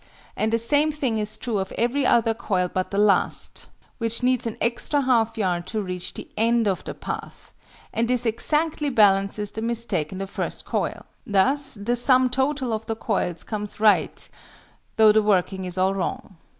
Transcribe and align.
And 0.35 0.51
the 0.51 0.57
same 0.57 0.91
thing 0.91 1.19
is 1.19 1.37
true 1.37 1.59
of 1.59 1.71
every 1.73 2.07
other 2.07 2.33
coil 2.33 2.71
but 2.73 2.89
the 2.89 2.97
last, 2.97 3.67
which 3.99 4.23
needs 4.23 4.47
an 4.47 4.57
extra 4.59 5.01
half 5.01 5.37
yard 5.37 5.67
to 5.67 5.81
reach 5.83 6.15
the 6.15 6.27
end 6.35 6.67
of 6.67 6.83
the 6.85 6.95
path: 6.95 7.51
and 7.93 8.07
this 8.07 8.25
exactly 8.25 8.89
balances 8.89 9.51
the 9.51 9.61
mistake 9.61 10.11
in 10.11 10.17
the 10.17 10.25
first 10.25 10.65
coil. 10.65 11.05
Thus 11.27 11.75
the 11.75 11.95
sum 11.95 12.31
total 12.31 12.73
of 12.73 12.87
the 12.87 12.95
coils 12.95 13.43
comes 13.43 13.79
right 13.79 14.27
though 14.95 15.11
the 15.11 15.21
working 15.21 15.65
is 15.65 15.77
all 15.77 15.93
wrong. 15.93 16.35